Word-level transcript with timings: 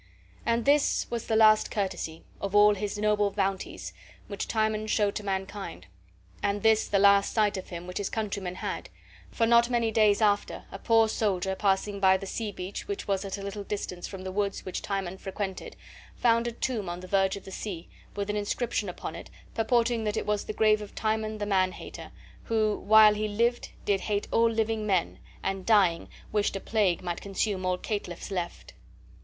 And 0.47 0.65
this 0.65 1.05
was 1.11 1.27
the 1.27 1.35
last 1.35 1.69
courtesy, 1.69 2.23
of 2.41 2.55
all 2.55 2.73
his 2.73 2.97
noble 2.97 3.29
bounties, 3.29 3.93
which 4.29 4.47
Timon 4.47 4.87
showed 4.87 5.13
to 5.17 5.23
mankind, 5.23 5.85
and 6.41 6.63
this 6.63 6.87
the 6.87 6.97
last 6.97 7.33
sight 7.35 7.55
of 7.55 7.69
him 7.69 7.85
which 7.85 7.99
his 7.99 8.09
countrymen 8.09 8.55
had, 8.55 8.89
for 9.29 9.45
not 9.45 9.69
many 9.69 9.91
days 9.91 10.19
after, 10.19 10.63
a 10.71 10.79
poor 10.79 11.07
soldier, 11.07 11.53
passing 11.55 11.99
by 11.99 12.17
the 12.17 12.25
sea 12.25 12.51
beach 12.51 12.87
which 12.87 13.07
was 13.07 13.23
at 13.23 13.37
a 13.37 13.43
little 13.43 13.63
distance 13.63 14.07
from 14.07 14.23
the 14.23 14.31
woods 14.31 14.65
which 14.65 14.81
Timon 14.81 15.19
frequented, 15.19 15.75
found 16.15 16.47
a 16.47 16.51
tomb 16.51 16.89
on 16.89 17.01
the 17.01 17.05
verge 17.07 17.35
of 17.37 17.45
the 17.45 17.51
sea, 17.51 17.87
with 18.15 18.27
an 18.27 18.35
inscription 18.35 18.89
upon 18.89 19.15
it 19.15 19.29
purporting 19.53 20.03
that 20.05 20.17
it 20.17 20.25
was 20.25 20.45
the 20.45 20.51
grave 20.53 20.81
of 20.81 20.95
Timon 20.95 21.37
the 21.37 21.45
man 21.45 21.73
hater, 21.73 22.11
who 22.45 22.75
"While 22.79 23.13
he 23.13 23.27
lived, 23.27 23.69
did 23.85 24.01
hate 24.01 24.27
all 24.31 24.49
living 24.49 24.87
men, 24.87 25.19
and, 25.43 25.63
dying, 25.63 26.09
wished 26.31 26.55
a 26.55 26.59
plague 26.59 27.03
might 27.03 27.21
consume 27.21 27.67
all 27.67 27.77
caitiffs 27.77 28.31
left!" 28.31 28.73